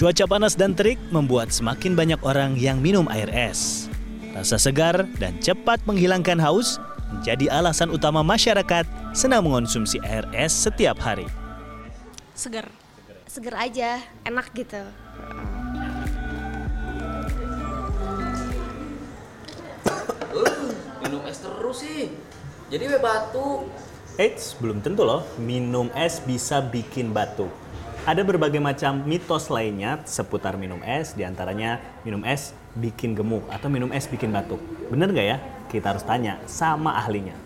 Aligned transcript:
Cuaca 0.00 0.24
panas 0.24 0.56
dan 0.56 0.72
terik 0.72 0.96
membuat 1.12 1.52
semakin 1.52 1.92
banyak 1.92 2.16
orang 2.24 2.56
yang 2.56 2.80
minum 2.80 3.04
air 3.12 3.28
es. 3.36 3.84
Rasa 4.32 4.56
segar 4.56 5.04
dan 5.20 5.36
cepat 5.44 5.76
menghilangkan 5.84 6.40
haus 6.40 6.80
menjadi 7.12 7.52
alasan 7.52 7.92
utama 7.92 8.24
masyarakat 8.24 8.88
senang 9.12 9.44
mengonsumsi 9.44 10.00
air 10.00 10.24
es 10.32 10.56
setiap 10.56 10.96
hari. 11.04 11.28
Seger. 12.32 12.64
Seger 13.28 13.52
aja, 13.52 14.00
enak 14.24 14.48
gitu. 14.56 14.80
minum 21.04 21.20
es 21.28 21.44
terus 21.44 21.76
sih. 21.84 22.08
Jadi 22.72 22.88
we 22.88 22.96
batuk. 23.04 23.68
Eits, 24.16 24.56
belum 24.64 24.80
tentu 24.80 25.04
loh 25.04 25.28
minum 25.36 25.92
es 25.92 26.24
bisa 26.24 26.64
bikin 26.64 27.12
batuk. 27.12 27.52
Ada 28.08 28.24
berbagai 28.24 28.64
macam 28.64 29.04
mitos 29.04 29.52
lainnya 29.52 30.00
seputar 30.08 30.56
minum 30.56 30.80
es, 30.80 31.12
di 31.12 31.20
antaranya 31.20 31.76
minum 32.00 32.24
es 32.24 32.56
bikin 32.72 33.12
gemuk 33.12 33.44
atau 33.52 33.68
minum 33.68 33.92
es 33.92 34.08
bikin 34.08 34.32
batuk. 34.32 34.56
Bener 34.88 35.12
nggak 35.12 35.26
ya? 35.28 35.36
Kita 35.68 35.92
harus 35.92 36.04
tanya 36.08 36.40
sama 36.48 36.96
ahlinya. 36.96 37.36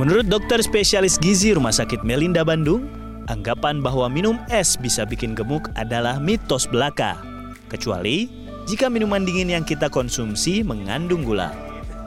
Menurut 0.00 0.24
dokter 0.24 0.64
spesialis 0.64 1.20
gizi 1.20 1.52
Rumah 1.52 1.76
Sakit 1.76 2.00
Melinda 2.00 2.40
Bandung, 2.40 2.88
anggapan 3.28 3.84
bahwa 3.84 4.08
minum 4.08 4.40
es 4.48 4.80
bisa 4.80 5.04
bikin 5.04 5.36
gemuk 5.36 5.68
adalah 5.76 6.16
mitos 6.16 6.64
belaka. 6.64 7.20
Kecuali 7.68 8.32
jika 8.64 8.88
minuman 8.88 9.28
dingin 9.28 9.52
yang 9.52 9.64
kita 9.68 9.92
konsumsi 9.92 10.64
mengandung 10.64 11.20
gula. 11.20 11.52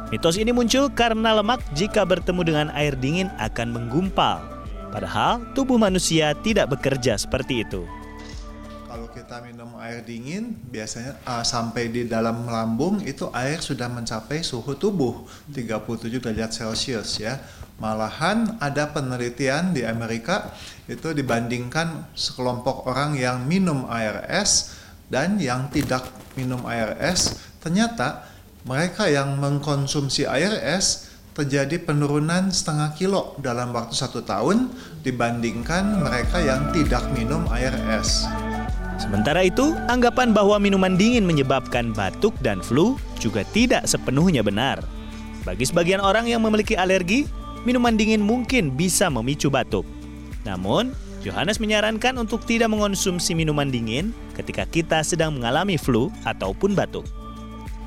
Mitos 0.09 0.41
ini 0.41 0.50
muncul 0.50 0.89
karena 0.89 1.38
lemak 1.38 1.62
jika 1.78 2.02
bertemu 2.02 2.41
dengan 2.41 2.67
air 2.73 2.98
dingin 2.98 3.30
akan 3.38 3.70
menggumpal. 3.78 4.62
Padahal 4.93 5.41
tubuh 5.57 5.81
manusia 5.81 6.38
tidak 6.45 6.77
bekerja 6.77 7.17
seperti 7.17 7.65
itu. 7.65 7.81
Kalau 8.85 9.09
kita 9.09 9.41
minum 9.41 9.73
air 9.81 10.05
dingin, 10.05 10.53
biasanya 10.69 11.17
uh, 11.25 11.41
sampai 11.41 11.89
di 11.89 12.05
dalam 12.05 12.45
lambung 12.45 13.02
itu 13.02 13.25
air 13.33 13.58
sudah 13.58 13.89
mencapai 13.89 14.45
suhu 14.45 14.77
tubuh 14.77 15.25
37 15.50 16.22
derajat 16.22 16.53
Celcius 16.53 17.17
ya. 17.17 17.41
Malahan 17.81 18.53
ada 18.61 18.94
penelitian 18.94 19.73
di 19.73 19.81
Amerika 19.81 20.53
itu 20.85 21.09
dibandingkan 21.09 22.13
sekelompok 22.13 22.85
orang 22.85 23.17
yang 23.17 23.50
minum 23.50 23.89
air 23.89 24.22
es 24.30 24.78
dan 25.09 25.41
yang 25.41 25.73
tidak 25.73 26.05
minum 26.38 26.61
air 26.69 26.94
es, 27.02 27.33
ternyata 27.66 28.30
mereka 28.61 29.09
yang 29.09 29.41
mengkonsumsi 29.41 30.30
air 30.30 30.53
es 30.61 31.12
terjadi 31.34 31.81
penurunan 31.81 32.53
setengah 32.53 32.94
kilo 32.94 33.34
dalam 33.42 33.73
waktu 33.73 33.98
satu 33.98 34.22
tahun 34.22 34.70
dibandingkan 35.02 36.06
mereka 36.06 36.38
yang 36.40 36.70
tidak 36.70 37.02
minum 37.17 37.50
air 37.50 37.73
es. 37.98 38.30
Sementara 39.02 39.42
itu, 39.42 39.73
anggapan 39.90 40.31
bahwa 40.31 40.62
minuman 40.62 40.94
dingin 40.94 41.25
menyebabkan 41.25 41.92
batuk 41.92 42.38
dan 42.45 42.62
flu 42.62 42.95
juga 43.17 43.42
tidak 43.52 43.90
sepenuhnya 43.90 44.45
benar. 44.45 44.80
Bagi 45.44 45.66
sebagian 45.66 46.00
orang 46.00 46.30
yang 46.30 46.40
memiliki 46.45 46.78
alergi, 46.78 47.25
minuman 47.66 47.97
dingin 47.97 48.22
mungkin 48.22 48.72
bisa 48.78 49.09
memicu 49.09 49.50
batuk. 49.50 49.84
Namun, 50.45 50.94
Yohanes 51.25 51.58
menyarankan 51.58 52.16
untuk 52.22 52.45
tidak 52.45 52.70
mengonsumsi 52.70 53.34
minuman 53.34 53.73
dingin 53.73 54.14
ketika 54.38 54.70
kita 54.70 55.02
sedang 55.02 55.36
mengalami 55.36 55.75
flu 55.81 56.14
ataupun 56.23 56.78
batuk 56.78 57.03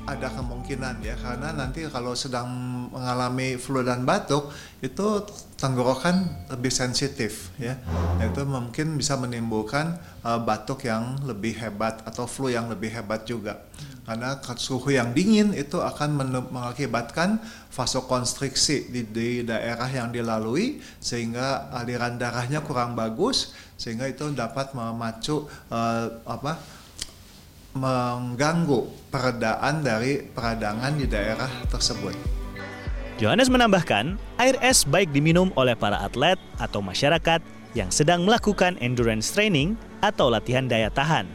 ada 0.07 0.31
kemungkinan 0.31 1.03
ya 1.03 1.19
karena 1.19 1.51
nanti 1.51 1.83
kalau 1.91 2.15
sedang 2.15 2.47
mengalami 2.95 3.59
flu 3.59 3.83
dan 3.83 4.07
batuk 4.07 4.47
itu 4.79 5.27
tenggorokan 5.59 6.47
lebih 6.47 6.71
sensitif 6.71 7.51
ya. 7.59 7.75
Itu 8.23 8.47
mungkin 8.47 8.95
bisa 8.95 9.19
menimbulkan 9.19 9.99
uh, 10.23 10.39
batuk 10.39 10.87
yang 10.87 11.19
lebih 11.27 11.59
hebat 11.59 12.07
atau 12.07 12.23
flu 12.23 12.47
yang 12.47 12.71
lebih 12.71 12.87
hebat 12.95 13.27
juga. 13.27 13.67
Karena 14.07 14.39
suhu 14.39 14.95
yang 14.95 15.11
dingin 15.11 15.51
itu 15.51 15.83
akan 15.83 16.15
mengakibatkan 16.55 17.43
vasokonstriksi 17.67 18.87
di, 18.87 19.03
di 19.03 19.29
daerah 19.43 19.91
yang 19.91 20.15
dilalui 20.15 20.79
sehingga 21.03 21.67
aliran 21.75 22.15
darahnya 22.15 22.63
kurang 22.63 22.95
bagus 22.95 23.51
sehingga 23.75 24.07
itu 24.07 24.31
dapat 24.31 24.71
memacu 24.71 25.51
uh, 25.67 26.23
apa 26.23 26.55
mengganggu 27.77 29.09
peredaan 29.13 29.85
dari 29.85 30.25
peradangan 30.25 30.97
di 30.97 31.05
daerah 31.05 31.49
tersebut. 31.69 32.13
Johannes 33.17 33.49
menambahkan, 33.49 34.17
air 34.37 34.57
es 34.61 34.85
baik 34.85 35.09
diminum 35.09 35.49
oleh 35.57 35.73
para 35.73 35.97
atlet 36.05 36.37
atau 36.61 36.85
masyarakat 36.85 37.41
yang 37.73 37.89
sedang 37.89 38.25
melakukan 38.25 38.77
endurance 38.77 39.33
training 39.33 39.73
atau 40.05 40.29
latihan 40.29 40.69
daya 40.69 40.93
tahan. 40.93 41.25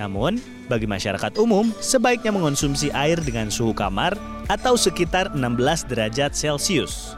Namun, 0.00 0.40
bagi 0.68 0.88
masyarakat 0.88 1.36
umum, 1.36 1.68
sebaiknya 1.84 2.32
mengonsumsi 2.32 2.88
air 2.94 3.20
dengan 3.20 3.52
suhu 3.52 3.76
kamar 3.76 4.16
atau 4.48 4.78
sekitar 4.78 5.36
16 5.36 5.90
derajat 5.90 6.32
Celcius. 6.32 7.12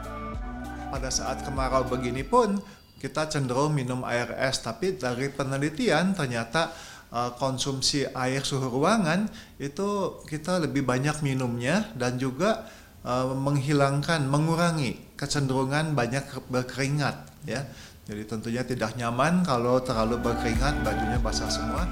Pada 0.91 1.07
saat 1.07 1.47
kemarau 1.47 1.87
begini 1.87 2.27
pun, 2.27 2.59
kita 2.99 3.31
cenderung 3.31 3.73
minum 3.73 4.03
air 4.03 4.29
es, 4.37 4.59
tapi 4.59 4.99
dari 4.99 5.31
penelitian 5.31 6.13
ternyata 6.13 6.75
uh, 7.11 7.31
konsumsi 7.37 8.07
air 8.15 8.41
suhu 8.41 8.71
ruangan 8.71 9.27
itu 9.61 10.19
kita 10.25 10.63
lebih 10.63 10.87
banyak 10.87 11.19
minumnya 11.21 11.91
dan 11.93 12.17
juga 12.17 12.65
uh, 13.05 13.35
menghilangkan 13.35 14.25
mengurangi 14.25 14.97
kecenderungan 15.19 15.93
banyak 15.93 16.25
berkeringat 16.49 17.29
ya 17.45 17.67
jadi 18.09 18.23
tentunya 18.25 18.63
tidak 18.65 18.97
nyaman 18.97 19.45
kalau 19.45 19.77
terlalu 19.83 20.17
berkeringat 20.19 20.81
bajunya 20.81 21.19
basah 21.21 21.51
semua 21.51 21.85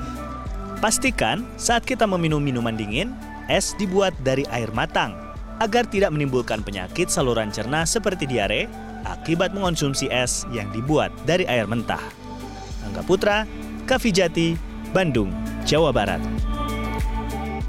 pastikan 0.81 1.46
saat 1.59 1.85
kita 1.85 2.08
meminum 2.09 2.41
minuman 2.41 2.74
dingin 2.74 3.13
es 3.52 3.75
dibuat 3.78 4.16
dari 4.24 4.47
air 4.50 4.72
matang 4.72 5.13
agar 5.59 5.84
tidak 5.85 6.16
menimbulkan 6.16 6.63
penyakit 6.63 7.12
saluran 7.12 7.52
cerna 7.52 7.84
seperti 7.84 8.24
diare 8.24 8.72
akibat 9.03 9.52
mengonsumsi 9.52 10.08
es 10.08 10.47
yang 10.56 10.72
dibuat 10.72 11.12
dari 11.28 11.44
air 11.47 11.68
mentah. 11.68 12.02
Angga 12.88 13.03
Putra, 13.03 13.44
Kavijati, 13.84 14.69
Bandung, 14.94 15.29
Jawa 15.66 15.94
Barat. 15.94 16.48